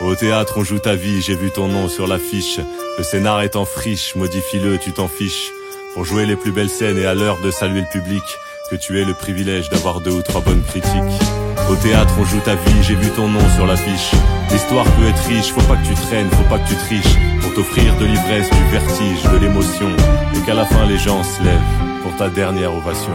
Au 0.00 0.14
théâtre, 0.14 0.54
on 0.56 0.64
joue 0.64 0.80
ta 0.80 0.96
vie, 0.96 1.22
j'ai 1.22 1.36
vu 1.36 1.50
ton 1.50 1.68
nom 1.68 1.88
sur 1.88 2.08
l'affiche. 2.08 2.58
Le 2.98 3.04
scénar 3.04 3.42
est 3.42 3.54
en 3.54 3.64
friche, 3.64 4.16
modifie-le, 4.16 4.78
tu 4.78 4.92
t'en 4.92 5.06
fiches. 5.06 5.52
Pour 5.94 6.04
jouer 6.04 6.26
les 6.26 6.34
plus 6.34 6.50
belles 6.50 6.68
scènes 6.68 6.98
et 6.98 7.06
à 7.06 7.14
l'heure 7.14 7.40
de 7.40 7.52
saluer 7.52 7.80
le 7.80 7.86
public, 7.86 8.22
que 8.68 8.74
tu 8.74 9.00
aies 9.00 9.04
le 9.04 9.14
privilège 9.14 9.68
d'avoir 9.70 10.00
deux 10.00 10.10
ou 10.10 10.22
trois 10.22 10.40
bonnes 10.40 10.62
critiques. 10.64 10.90
Au 11.70 11.76
théâtre, 11.76 12.12
on 12.18 12.24
joue 12.24 12.40
ta 12.40 12.56
vie, 12.56 12.82
j'ai 12.82 12.96
vu 12.96 13.10
ton 13.10 13.28
nom 13.28 13.48
sur 13.54 13.64
l'affiche. 13.64 14.10
L'histoire 14.50 14.84
peut 14.84 15.06
être 15.06 15.28
riche, 15.28 15.52
faut 15.52 15.60
pas 15.62 15.76
que 15.76 15.86
tu 15.86 15.94
traînes, 15.94 16.28
faut 16.30 16.48
pas 16.50 16.58
que 16.58 16.68
tu 16.68 16.74
triches. 16.74 17.16
Pour 17.40 17.54
t'offrir 17.54 17.96
de 17.96 18.06
l'ivresse, 18.06 18.50
du 18.50 18.64
vertige, 18.72 19.22
de 19.32 19.38
l'émotion. 19.38 19.90
Et 20.34 20.44
qu'à 20.44 20.54
la 20.54 20.64
fin 20.64 20.84
les 20.86 20.98
gens 20.98 21.22
se 21.22 21.42
lèvent 21.42 22.02
pour 22.02 22.16
ta 22.16 22.28
dernière 22.28 22.74
ovation. 22.74 23.14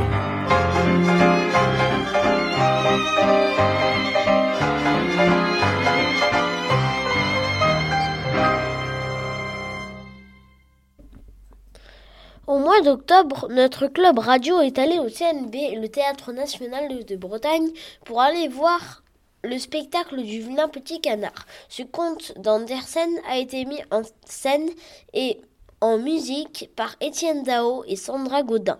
D'octobre, 12.82 13.48
notre 13.50 13.88
club 13.88 14.20
radio 14.20 14.62
est 14.62 14.80
allé 14.80 15.00
au 15.00 15.10
CNB, 15.10 15.82
le 15.82 15.88
Théâtre 15.88 16.32
National 16.32 17.06
de 17.06 17.16
Bretagne, 17.16 17.70
pour 18.06 18.22
aller 18.22 18.48
voir 18.48 19.04
le 19.44 19.58
spectacle 19.58 20.22
du 20.22 20.42
vilain 20.42 20.68
petit 20.68 21.02
canard. 21.02 21.46
Ce 21.68 21.84
conte 21.84 22.34
d'Andersen 22.38 23.10
a 23.30 23.38
été 23.38 23.66
mis 23.66 23.82
en 23.92 24.02
scène 24.26 24.70
et 25.14 25.42
en 25.82 25.98
musique 25.98 26.70
par 26.76 26.96
Étienne 27.00 27.44
Dao 27.44 27.84
et 27.88 27.96
Sandra 27.96 28.44
Godin. 28.44 28.80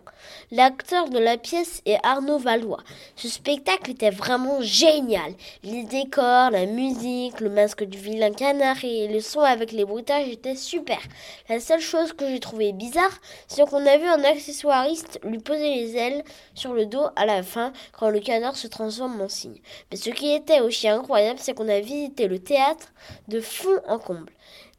L'acteur 0.52 1.10
de 1.10 1.18
la 1.18 1.38
pièce 1.38 1.82
est 1.86 1.98
Arnaud 2.04 2.38
Valois. 2.38 2.84
Ce 3.16 3.30
spectacle 3.30 3.92
était 3.92 4.10
vraiment 4.10 4.62
génial. 4.62 5.34
Les 5.64 5.84
décors, 5.84 6.52
la 6.52 6.66
musique, 6.66 7.40
le 7.40 7.50
masque 7.50 7.84
du 7.84 7.98
vilain 7.98 8.32
canard 8.32 8.84
et 8.84 9.08
le 9.08 9.22
son 9.22 9.40
avec 9.40 9.72
les 9.72 9.86
bruitages 9.86 10.28
étaient 10.28 10.56
super. 10.56 11.00
La 11.48 11.60
seule 11.60 11.80
chose 11.80 12.14
que 12.14 12.28
j'ai 12.28 12.40
trouvé 12.40 12.74
bizarre, 12.74 13.18
c'est 13.48 13.68
qu'on 13.68 13.86
a 13.86 13.98
vu 13.98 14.06
un 14.06 14.24
accessoiriste 14.24 15.20
lui 15.24 15.40
poser 15.40 15.76
les 15.76 15.96
ailes 15.96 16.24
sur 16.54 16.74
le 16.74 16.86
dos 16.86 17.08
à 17.16 17.26
la 17.26 17.44
fin 17.44 17.72
quand 17.98 18.10
le 18.10 18.20
canard 18.20 18.58
se 18.58 18.68
transforme 18.68 19.22
en 19.22 19.30
cygne. 19.30 19.62
Mais 19.92 19.98
ce 19.98 20.10
qui 20.10 20.34
était 20.34 20.60
aussi 20.60 20.88
incroyable, 20.88 21.40
c'est 21.42 21.54
qu'on 21.54 21.70
a 21.70 21.80
visité 21.80 22.28
le 22.28 22.40
théâtre 22.40 22.92
de 23.28 23.40
fond 23.40 23.80
en 23.88 24.00
comble 24.00 24.32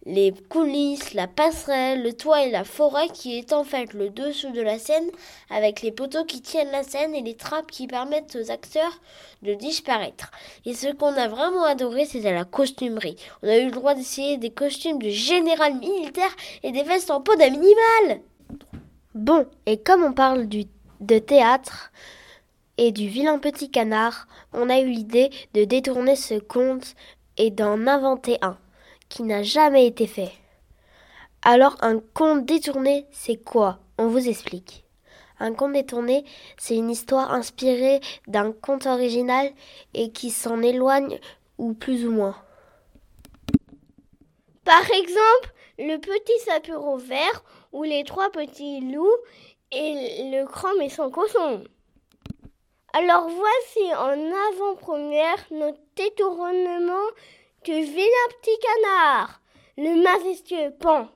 les 0.06 0.32
coulisses, 0.48 1.12
la 1.12 1.26
passerelle, 1.26 2.02
le 2.02 2.14
toit 2.14 2.44
et 2.44 2.50
la 2.50 2.64
forêt 2.64 3.08
qui 3.08 3.36
est 3.36 3.52
en 3.52 3.64
fait 3.64 3.92
le 3.92 4.08
dessous 4.08 4.50
de 4.50 4.62
la 4.62 4.78
scène 4.78 5.10
avec 5.50 5.82
les 5.82 5.92
poteaux 5.92 6.24
qui 6.24 6.40
tiennent 6.40 6.70
la 6.70 6.82
scène 6.82 7.14
et 7.14 7.22
les 7.22 7.34
trappes 7.34 7.70
qui 7.70 7.86
permettent 7.86 8.36
aux 8.40 8.50
acteurs 8.50 9.00
de 9.42 9.54
disparaître. 9.54 10.30
Et 10.64 10.74
ce 10.74 10.92
qu'on 10.92 11.14
a 11.14 11.28
vraiment 11.28 11.64
adoré, 11.64 12.06
c'était 12.06 12.32
la 12.32 12.44
costumerie. 12.44 13.16
On 13.42 13.48
a 13.48 13.58
eu 13.58 13.66
le 13.66 13.70
droit 13.70 13.94
d'essayer 13.94 14.38
des 14.38 14.50
costumes 14.50 15.02
de 15.02 15.10
général 15.10 15.78
militaire 15.78 16.34
et 16.62 16.72
des 16.72 16.82
vestes 16.82 17.10
en 17.10 17.20
peau 17.20 17.36
d'animal. 17.36 18.20
Bon, 19.14 19.46
et 19.66 19.76
comme 19.76 20.02
on 20.02 20.12
parle 20.12 20.48
de 20.48 21.18
théâtre 21.18 21.92
et 22.78 22.92
du 22.92 23.06
vilain 23.06 23.38
petit 23.38 23.70
canard, 23.70 24.28
on 24.54 24.70
a 24.70 24.80
eu 24.80 24.88
l'idée 24.88 25.30
de 25.52 25.64
détourner 25.64 26.16
ce 26.16 26.38
conte 26.38 26.94
et 27.36 27.50
d'en 27.50 27.86
inventer 27.86 28.38
un 28.40 28.56
qui 29.10 29.22
n'a 29.24 29.42
jamais 29.42 29.86
été 29.86 30.06
fait. 30.06 30.32
Alors 31.42 31.76
un 31.82 32.00
conte 32.14 32.46
détourné, 32.46 33.06
c'est 33.12 33.36
quoi? 33.36 33.78
On 33.98 34.08
vous 34.08 34.26
explique. 34.26 34.84
Un 35.38 35.52
conte 35.52 35.72
détourné, 35.72 36.24
c'est 36.56 36.76
une 36.76 36.90
histoire 36.90 37.32
inspirée 37.32 38.00
d'un 38.26 38.52
conte 38.52 38.86
original 38.86 39.50
et 39.92 40.10
qui 40.12 40.30
s'en 40.30 40.62
éloigne 40.62 41.18
ou 41.58 41.74
plus 41.74 42.06
ou 42.06 42.12
moins. 42.12 42.36
Par 44.64 44.84
exemple, 44.90 45.52
le 45.78 45.96
petit 45.96 46.38
sapuro 46.44 46.96
vert 46.98 47.42
ou 47.72 47.82
les 47.82 48.04
trois 48.04 48.30
petits 48.30 48.80
loups 48.80 49.16
et 49.72 50.30
le 50.30 50.44
grand 50.44 50.74
méchant 50.78 51.10
cochon. 51.10 51.64
Alors 52.92 53.28
voici 53.28 53.94
en 53.94 54.18
avant-première 54.52 55.46
notre 55.52 55.78
détournement 55.96 57.06
du 57.64 57.72
vilain 57.72 58.28
petit 58.40 58.58
canard, 58.62 59.40
le 59.76 60.02
majestueux 60.02 60.72
pan. 60.78 61.08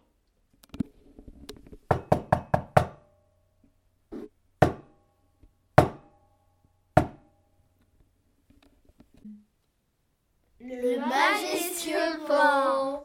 Le 10.61 10.99
majestueux 10.99 12.27
pan. 12.27 13.05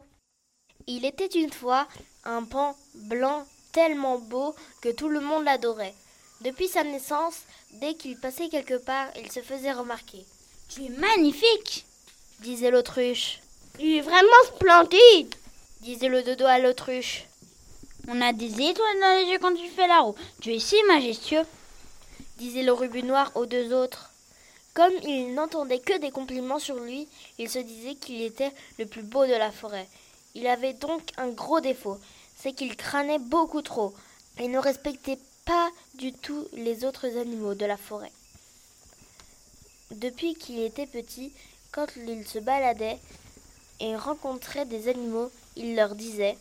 Il 0.88 1.06
était 1.06 1.28
une 1.28 1.52
fois 1.52 1.88
un 2.26 2.44
pan 2.44 2.76
blanc 2.94 3.46
tellement 3.72 4.18
beau 4.18 4.54
que 4.82 4.90
tout 4.90 5.08
le 5.08 5.22
monde 5.22 5.46
l'adorait. 5.46 5.94
Depuis 6.42 6.68
sa 6.68 6.84
naissance, 6.84 7.44
dès 7.80 7.94
qu'il 7.94 8.20
passait 8.20 8.50
quelque 8.50 8.78
part, 8.84 9.08
il 9.18 9.32
se 9.32 9.42
faisait 9.42 9.72
remarquer. 9.72 10.26
Tu 10.70 10.86
es 10.86 10.90
magnifique 10.90 11.86
disait 12.42 12.72
l'autruche. 12.72 13.40
Il 13.80 13.98
est 13.98 14.02
vraiment 14.02 14.28
splendide 14.56 15.36
disait 15.82 16.10
le 16.10 16.24
dodo 16.24 16.46
à 16.46 16.60
l'autruche. 16.60 17.26
On 18.08 18.22
a 18.22 18.34
des 18.34 18.48
étoiles 18.48 19.00
dans 19.00 19.20
les 19.20 19.32
yeux 19.32 19.40
quand 19.40 19.56
tu 19.56 19.70
fais 19.70 19.88
la 19.88 20.02
roue. 20.02 20.16
Tu 20.42 20.54
es 20.54 20.60
si 20.60 20.76
majestueux 20.88 21.46
disait 22.38 22.64
le 22.64 22.74
rubu 22.74 23.04
noir 23.04 23.32
aux 23.36 23.46
deux 23.46 23.74
autres. 23.74 24.12
Comme 24.74 24.94
il 25.04 25.34
n'entendait 25.34 25.80
que 25.80 25.98
des 26.00 26.12
compliments 26.12 26.60
sur 26.60 26.76
lui, 26.80 27.08
il 27.38 27.50
se 27.50 27.60
disait 27.60 27.96
qu'il 27.96 28.22
était 28.22 28.52
le 28.78 28.86
plus 28.86 29.04
beau 29.04 29.26
de 29.26 29.34
la 29.34 29.52
forêt. 29.52 29.88
Il 30.36 30.48
avait 30.48 30.74
donc 30.74 31.02
un 31.18 31.30
gros 31.30 31.60
défaut, 31.60 31.98
c'est 32.38 32.54
qu'il 32.54 32.76
crânait 32.78 33.20
beaucoup 33.20 33.62
trop 33.62 33.94
et 34.38 34.48
ne 34.48 34.60
respectait 34.60 35.20
pas 35.46 35.70
du 35.96 36.14
tout 36.14 36.48
les 36.54 36.86
autres 36.86 37.18
animaux 37.18 37.56
de 37.56 37.66
la 37.66 37.78
forêt. 37.78 38.12
Depuis 39.92 40.36
qu'il 40.36 40.60
était 40.60 40.86
petit, 40.86 41.34
quand 41.72 41.88
il 41.96 42.28
se 42.28 42.40
baladait 42.40 43.00
et 43.80 43.96
rencontrait 43.96 44.66
des 44.66 44.88
animaux, 44.88 45.32
il 45.56 45.76
leur 45.76 45.96
disait 45.96 46.38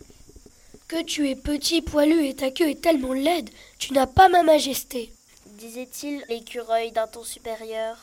Que 0.88 1.02
tu 1.02 1.28
es 1.28 1.36
petit, 1.36 1.82
poilu 1.82 2.26
et 2.26 2.34
ta 2.34 2.50
queue 2.50 2.70
est 2.70 2.80
tellement 2.80 3.12
laide, 3.12 3.50
tu 3.78 3.92
n'as 3.92 4.06
pas 4.06 4.28
ma 4.28 4.42
majesté, 4.42 5.12
disait-il 5.46 6.24
l'écureuil 6.28 6.92
d'un 6.92 7.06
ton 7.06 7.24
supérieur. 7.24 7.96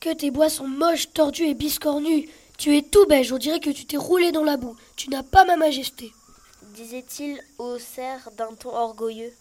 Que 0.00 0.12
tes 0.12 0.30
bois 0.30 0.48
sont 0.48 0.68
moches, 0.68 1.12
tordus 1.12 1.48
et 1.48 1.54
biscornus, 1.54 2.28
tu 2.56 2.76
es 2.76 2.82
tout 2.82 3.06
beige, 3.06 3.32
on 3.32 3.38
dirait 3.38 3.60
que 3.60 3.70
tu 3.70 3.84
t'es 3.84 3.96
roulé 3.96 4.32
dans 4.32 4.44
la 4.44 4.56
boue, 4.56 4.76
tu 4.96 5.10
n'as 5.10 5.22
pas 5.22 5.44
ma 5.44 5.56
majesté, 5.56 6.12
disait-il 6.74 7.42
au 7.58 7.78
cerf 7.78 8.30
d'un 8.36 8.54
ton 8.54 8.74
orgueilleux. 8.74 9.32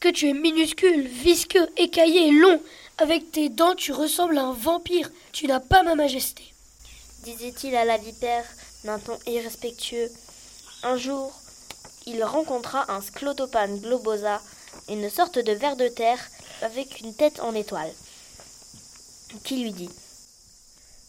Que 0.00 0.08
tu 0.08 0.28
es 0.28 0.32
minuscule, 0.32 1.08
visqueux, 1.08 1.68
écaillé 1.76 2.28
et 2.28 2.30
long, 2.30 2.62
avec 2.98 3.32
tes 3.32 3.48
dents 3.48 3.74
tu 3.74 3.92
ressembles 3.92 4.38
à 4.38 4.44
un 4.44 4.52
vampire, 4.52 5.10
tu 5.32 5.48
n'as 5.48 5.58
pas 5.58 5.82
ma 5.82 5.96
majesté, 5.96 6.44
disait-il 7.24 7.74
à 7.74 7.84
la 7.84 7.96
vipère 7.96 8.44
d'un 8.84 9.00
ton 9.00 9.18
irrespectueux. 9.26 10.08
Un 10.84 10.96
jour, 10.96 11.32
il 12.06 12.22
rencontra 12.22 12.92
un 12.92 13.00
sclotopane 13.00 13.80
globosa, 13.80 14.40
une 14.88 15.10
sorte 15.10 15.40
de 15.40 15.52
ver 15.52 15.74
de 15.74 15.88
terre 15.88 16.24
avec 16.62 17.00
une 17.00 17.14
tête 17.14 17.40
en 17.40 17.52
étoile, 17.54 17.92
qui 19.42 19.56
lui 19.56 19.72
dit 19.72 19.90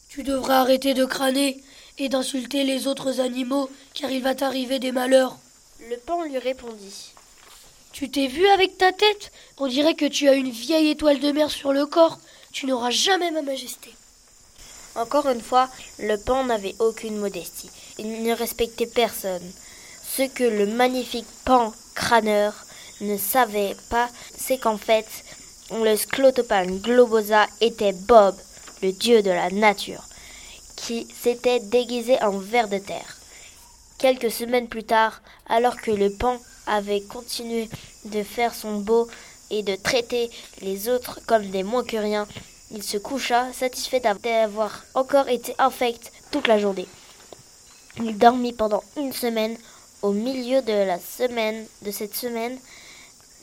Tu 0.09 0.23
devrais 0.23 0.55
arrêter 0.55 0.95
de 0.95 1.05
crâner 1.05 1.63
et 1.99 2.09
d'insulter 2.09 2.63
les 2.63 2.87
autres 2.87 3.19
animaux, 3.19 3.69
car 3.93 4.09
il 4.09 4.23
va 4.23 4.33
t'arriver 4.33 4.79
des 4.79 4.91
malheurs. 4.91 5.37
Le 5.89 5.97
pan 5.97 6.23
lui 6.23 6.39
répondit 6.39 7.13
Tu 7.91 8.09
t'es 8.09 8.27
vu 8.27 8.47
avec 8.47 8.77
ta 8.77 8.91
tête? 8.91 9.31
On 9.57 9.67
dirait 9.67 9.95
que 9.95 10.05
tu 10.05 10.29
as 10.29 10.33
une 10.33 10.51
vieille 10.51 10.89
étoile 10.89 11.19
de 11.19 11.31
mer 11.31 11.49
sur 11.49 11.73
le 11.73 11.85
corps. 11.85 12.19
Tu 12.51 12.65
n'auras 12.65 12.91
jamais 12.91 13.31
ma 13.31 13.41
majesté. 13.41 13.93
Encore 14.95 15.27
une 15.27 15.41
fois, 15.41 15.69
le 15.99 16.17
pan 16.17 16.45
n'avait 16.45 16.75
aucune 16.79 17.17
modestie. 17.17 17.69
Il 17.97 18.23
ne 18.23 18.33
respectait 18.33 18.87
personne. 18.87 19.51
Ce 20.03 20.23
que 20.23 20.43
le 20.43 20.65
magnifique 20.65 21.27
pan 21.45 21.73
crâneur 21.95 22.53
ne 23.01 23.17
savait 23.17 23.75
pas, 23.89 24.09
c'est 24.35 24.57
qu'en 24.57 24.77
fait, 24.77 25.05
le 25.71 25.95
sclotopane 25.95 26.79
globosa 26.79 27.47
était 27.61 27.93
Bob, 27.93 28.35
le 28.81 28.91
dieu 28.91 29.21
de 29.21 29.31
la 29.31 29.49
nature, 29.51 30.03
qui 30.75 31.07
s'était 31.21 31.59
déguisé 31.59 32.21
en 32.23 32.37
ver 32.37 32.67
de 32.67 32.79
terre. 32.79 33.17
Quelques 33.99 34.31
semaines 34.31 34.67
plus 34.67 34.83
tard, 34.83 35.21
alors 35.47 35.79
que 35.79 35.91
le 35.91 36.09
pan 36.09 36.39
avait 36.69 37.01
continué 37.01 37.69
de 38.05 38.23
faire 38.23 38.53
son 38.53 38.79
beau 38.79 39.07
et 39.49 39.63
de 39.63 39.75
traiter 39.75 40.29
les 40.61 40.89
autres 40.89 41.19
comme 41.25 41.49
des 41.49 41.63
moins 41.63 41.83
que 41.83 41.97
rien, 41.97 42.27
il 42.71 42.83
se 42.83 42.97
coucha, 42.97 43.51
satisfait 43.51 43.99
d'avoir 43.99 44.83
encore 44.93 45.27
été 45.27 45.55
infect 45.57 46.11
toute 46.31 46.47
la 46.47 46.59
journée. 46.59 46.87
Il 47.97 48.17
dormit 48.17 48.53
pendant 48.53 48.83
une 48.97 49.13
semaine. 49.13 49.57
Au 50.01 50.13
milieu 50.13 50.61
de 50.61 50.71
la 50.71 50.97
semaine, 50.97 51.65
de 51.81 51.91
cette 51.91 52.15
semaine, 52.15 52.57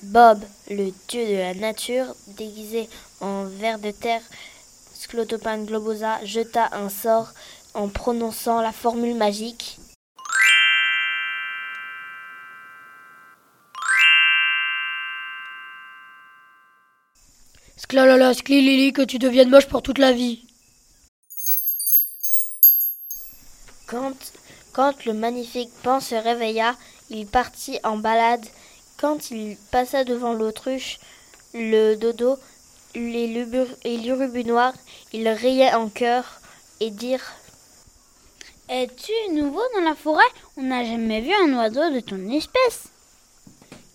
Bob, 0.04 0.42
le 0.70 0.90
dieu 1.08 1.26
de 1.26 1.36
la 1.36 1.52
nature, 1.52 2.06
déguisé 2.28 2.88
en 3.20 3.44
ver 3.44 3.78
de 3.78 3.90
terre, 3.90 4.22
Sclotopane 4.94 5.66
globosa, 5.66 6.24
jeta 6.24 6.70
un 6.72 6.88
sort 6.88 7.28
en 7.74 7.88
prononçant 7.88 8.62
la 8.62 8.72
formule 8.72 9.14
magique. 9.16 9.78
Sclalala, 17.88 18.34
sclilili, 18.34 18.92
que 18.92 19.02
tu 19.02 19.20
deviennes 19.20 19.48
moche 19.48 19.68
pour 19.68 19.80
toute 19.80 19.98
la 19.98 20.10
vie. 20.10 20.44
Quand, 23.86 24.16
quand 24.72 25.04
le 25.04 25.12
magnifique 25.12 25.70
pan 25.84 26.00
se 26.00 26.16
réveilla, 26.16 26.74
il 27.10 27.28
partit 27.28 27.78
en 27.84 27.96
balade. 27.96 28.44
Quand 28.96 29.30
il 29.30 29.56
passa 29.70 30.02
devant 30.02 30.32
l'autruche, 30.32 30.98
le 31.54 31.94
dodo, 31.94 32.36
et 32.96 33.96
l'urubu 33.98 34.42
noir, 34.42 34.72
il 35.12 35.28
riait 35.28 35.74
en 35.74 35.88
chœur 35.88 36.40
et 36.80 36.90
dirent 36.90 37.36
Es-tu 38.68 39.12
nouveau 39.32 39.62
dans 39.76 39.84
la 39.84 39.94
forêt? 39.94 40.24
On 40.56 40.62
n'a 40.62 40.82
jamais 40.84 41.20
vu 41.20 41.32
un 41.32 41.56
oiseau 41.56 41.88
de 41.94 42.00
ton 42.00 42.28
espèce. 42.30 42.88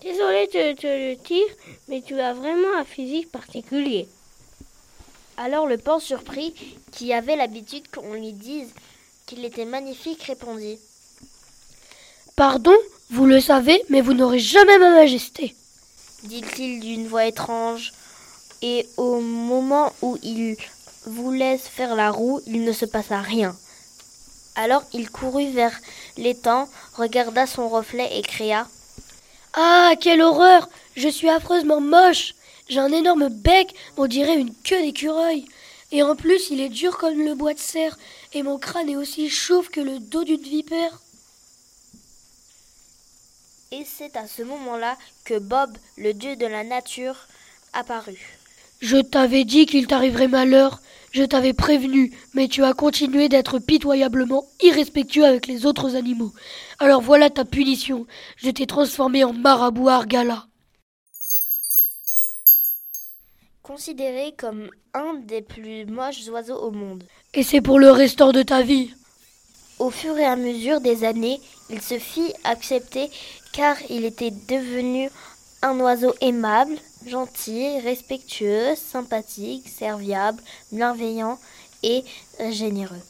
Désolé 0.02 0.48
de 0.48 0.74
te 0.74 0.88
le 0.88 1.16
dire, 1.16 1.46
mais 1.88 2.02
tu 2.02 2.20
as 2.20 2.34
vraiment 2.34 2.76
un 2.76 2.84
physique 2.84 3.32
particulier. 3.32 4.08
Alors 5.38 5.68
le 5.68 5.78
pan 5.78 6.00
surpris, 6.00 6.56
qui 6.92 7.14
avait 7.14 7.36
l'habitude 7.36 7.88
qu'on 7.94 8.14
lui 8.14 8.34
dise 8.34 8.74
qu'il 9.28 9.46
était 9.46 9.66
magnifique, 9.66 10.24
répondit 10.24 10.80
Pardon, 12.36 12.76
vous 13.12 13.28
le 13.28 13.40
savez, 13.40 13.80
mais 13.90 14.02
vous 14.02 14.16
n'aurez 14.16 14.40
jamais 14.40 14.80
ma 14.80 14.90
majesté, 14.90 15.54
dit-il 16.24 16.80
d'une 16.80 17.08
voix 17.08 17.28
étrange. 17.28 17.94
Et 18.64 18.88
au 18.98 19.20
moment 19.20 19.94
où 20.02 20.18
il 20.24 20.58
voulait 21.06 21.60
faire 21.60 21.96
la 21.96 22.10
roue, 22.10 22.42
il 22.48 22.64
ne 22.64 22.72
se 22.72 22.86
passa 22.86 23.22
rien. 23.22 23.56
Alors 24.56 24.84
il 24.94 25.12
courut 25.12 25.52
vers 25.52 25.80
l'étang, 26.18 26.68
regarda 26.96 27.46
son 27.46 27.70
reflet 27.70 28.18
et 28.18 28.24
cria 28.24 28.66
Ah, 29.54 29.94
quelle 30.00 30.22
horreur 30.22 30.70
Je 30.96 31.10
suis 31.10 31.30
affreusement 31.30 31.82
moche 31.82 32.36
J'ai 32.70 32.80
un 32.80 32.92
énorme 32.92 33.28
bec, 33.28 33.76
on 33.98 34.08
dirait 34.08 34.40
une 34.40 34.54
queue 34.64 34.82
d'écureuil. 34.82 35.46
Et 35.92 36.04
en 36.04 36.16
plus, 36.16 36.50
il 36.52 36.62
est 36.62 36.70
dur 36.70 36.98
comme 36.98 37.26
le 37.26 37.36
bois 37.36 37.54
de 37.54 37.60
serre, 37.60 37.98
et 38.34 38.44
mon 38.44 38.58
crâne 38.58 38.90
est 38.90 38.96
aussi 38.96 39.30
chauve 39.30 39.70
que 39.70 39.82
le 39.82 40.00
dos 40.00 40.24
d'une 40.24 40.42
vipère. 40.42 41.02
Et 43.72 43.86
c'est 43.86 44.16
à 44.16 44.28
ce 44.28 44.42
moment-là 44.42 44.98
que 45.26 45.38
Bob, 45.38 45.78
le 45.98 46.14
dieu 46.14 46.38
de 46.38 46.46
la 46.46 46.64
nature, 46.64 47.28
apparut. 47.74 48.41
Je 48.82 48.98
t'avais 48.98 49.46
dit 49.46 49.68
qu'il 49.68 49.86
t'arriverait 49.86 50.28
malheur, 50.28 50.82
je 51.12 51.24
t'avais 51.24 51.54
prévenu, 51.54 52.18
mais 52.34 52.48
tu 52.48 52.64
as 52.64 52.74
continué 52.74 53.30
d'être 53.30 53.60
pitoyablement 53.60 54.46
irrespectueux 54.64 55.26
avec 55.26 55.46
les 55.46 55.68
autres 55.68 55.96
animaux. 55.96 56.32
Alors 56.80 57.02
voilà 57.02 57.30
ta 57.30 57.46
punition, 57.46 58.08
je 58.38 58.50
t'ai 58.50 58.66
transformé 58.66 59.24
en 59.24 59.34
marabout 59.34 59.90
argala. 59.90 60.48
Considéré 63.62 64.34
comme 64.36 64.70
un 64.96 65.14
des 65.14 65.44
plus 65.44 65.86
moches 65.86 66.28
oiseaux 66.30 66.60
au 66.60 66.72
monde. 66.72 67.04
Et 67.36 67.44
c'est 67.44 67.62
pour 67.62 67.78
le 67.78 67.92
restant 67.92 68.32
de 68.32 68.42
ta 68.42 68.64
vie. 68.64 68.94
Au 69.78 69.92
fur 69.92 70.18
et 70.18 70.26
à 70.26 70.36
mesure 70.36 70.82
des 70.82 71.04
années, 71.04 71.40
il 71.70 71.82
se 71.82 72.00
fit 72.00 72.34
accepter 72.44 73.10
car 73.54 73.78
il 73.90 74.06
était 74.06 74.32
devenu 74.32 75.10
un 75.62 75.80
oiseau 75.80 76.14
aimable, 76.22 76.76
gentil, 77.06 77.80
respectueux, 77.80 78.76
sympathique, 78.76 79.68
serviable, 79.68 80.42
bienveillant 80.72 81.38
et 81.84 82.04
généreux. 82.50 83.02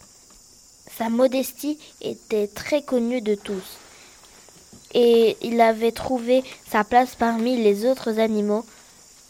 Sa 0.98 1.10
modestie 1.10 1.78
était 2.02 2.48
très 2.48 2.82
connue 2.82 3.22
de 3.22 3.36
tous. 3.36 3.78
Et 4.94 5.38
il 5.42 5.62
avait 5.62 5.92
trouvé 5.92 6.44
sa 6.70 6.84
place 6.84 7.16
parmi 7.16 7.56
les 7.58 7.86
autres 7.86 8.20
animaux. 8.20 8.66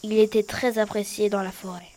Il 0.03 0.17
était 0.17 0.43
très 0.43 0.79
apprécié 0.79 1.29
dans 1.29 1.43
la 1.43 1.51
forêt. 1.51 1.91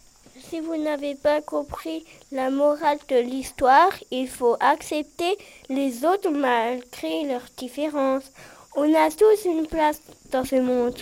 Si 0.51 0.61
vous 0.61 0.77
n'avez 0.77 1.15
pas 1.15 1.41
compris 1.41 2.05
la 2.31 2.51
morale 2.51 2.99
de 3.09 3.17
l'histoire, 3.17 3.91
il 4.11 4.29
faut 4.29 4.57
accepter 4.61 5.39
les 5.71 6.05
autres 6.05 6.31
malgré 6.31 7.25
leurs 7.25 7.49
différences. 7.57 8.31
On 8.77 8.93
a 8.95 9.11
tous 9.11 9.47
une 9.47 9.67
place 9.67 10.01
dans 10.31 10.45
ce 10.45 10.57
monde. 10.57 10.99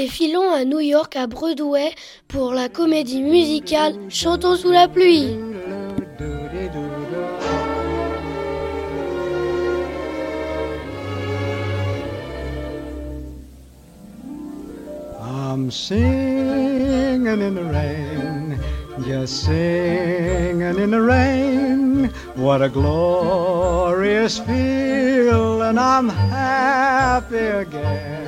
Et 0.00 0.06
filons 0.06 0.52
à 0.52 0.64
New 0.64 0.78
York, 0.78 1.16
à 1.16 1.26
Broadway, 1.26 1.90
pour 2.28 2.52
la 2.52 2.68
comédie 2.68 3.20
musicale 3.20 3.94
Chantons 4.08 4.54
sous 4.54 4.70
la 4.70 4.86
pluie. 4.86 5.36
I'm 15.20 15.68
singing 15.72 17.26
in 17.26 17.56
the 17.56 17.64
rain, 17.64 18.60
just 19.04 19.46
singing 19.46 20.78
in 20.78 20.92
the 20.92 21.00
rain. 21.00 22.12
What 22.36 22.62
a 22.62 22.68
glorious 22.68 24.38
feel, 24.38 25.62
and 25.62 25.80
I'm 25.80 26.08
happy 26.08 27.36
again. 27.36 28.27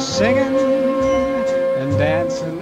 Singing 0.00 0.56
and 1.76 1.98
dancing 1.98 2.57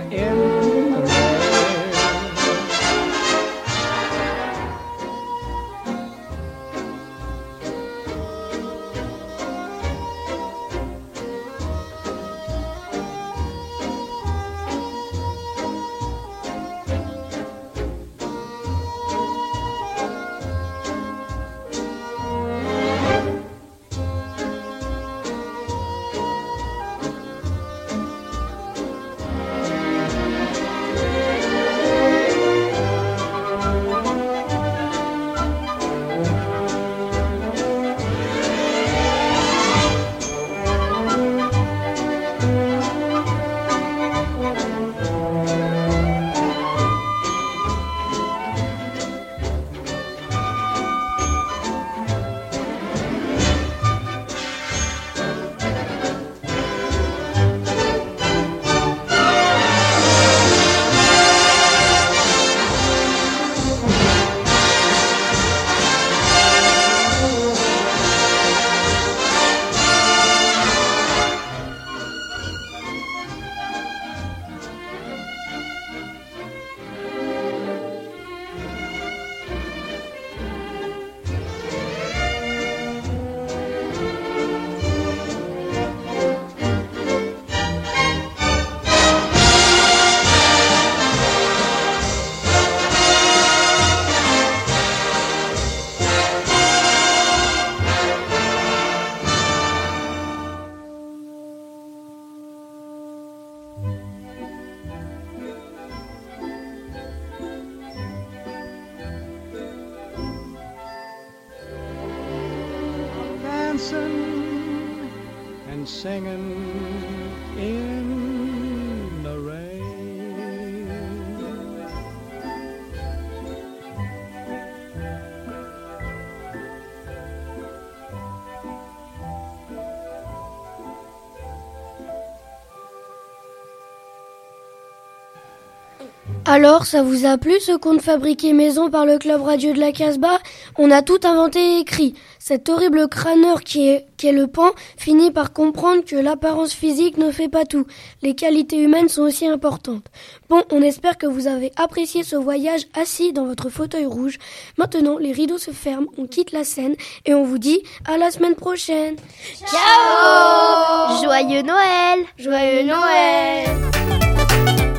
Alors, 136.56 136.86
ça 136.86 137.02
vous 137.02 137.26
a 137.26 137.36
plu 137.36 137.52
ce 137.60 137.76
conte 137.76 138.00
fabriqué 138.00 138.54
maison 138.54 138.88
par 138.88 139.04
le 139.04 139.18
club 139.18 139.42
radio 139.42 139.74
de 139.74 139.78
la 139.78 139.92
Casbah? 139.92 140.38
On 140.78 140.90
a 140.90 141.02
tout 141.02 141.18
inventé 141.24 141.58
et 141.58 141.80
écrit. 141.80 142.14
Cet 142.38 142.70
horrible 142.70 143.08
crâneur 143.08 143.60
qui 143.60 143.90
est, 143.90 144.06
qui 144.16 144.28
est 144.28 144.32
le 144.32 144.46
pan 144.46 144.70
finit 144.96 145.30
par 145.30 145.52
comprendre 145.52 146.02
que 146.02 146.16
l'apparence 146.16 146.72
physique 146.72 147.18
ne 147.18 147.30
fait 147.30 147.50
pas 147.50 147.66
tout. 147.66 147.84
Les 148.22 148.34
qualités 148.34 148.78
humaines 148.78 149.10
sont 149.10 149.20
aussi 149.20 149.46
importantes. 149.46 150.06
Bon, 150.48 150.62
on 150.70 150.80
espère 150.80 151.18
que 151.18 151.26
vous 151.26 151.46
avez 151.46 151.72
apprécié 151.76 152.22
ce 152.22 152.36
voyage 152.36 152.86
assis 152.98 153.34
dans 153.34 153.44
votre 153.44 153.68
fauteuil 153.68 154.06
rouge. 154.06 154.38
Maintenant, 154.78 155.18
les 155.18 155.32
rideaux 155.32 155.58
se 155.58 155.72
ferment, 155.72 156.08
on 156.16 156.26
quitte 156.26 156.52
la 156.52 156.64
scène 156.64 156.94
et 157.26 157.34
on 157.34 157.44
vous 157.44 157.58
dit 157.58 157.82
à 158.06 158.16
la 158.16 158.30
semaine 158.30 158.54
prochaine. 158.54 159.16
Ciao 159.58 161.22
Joyeux 161.22 161.60
Noël 161.60 162.24
Joyeux 162.38 162.84
Noël 162.84 163.76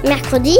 Mercredi 0.03 0.59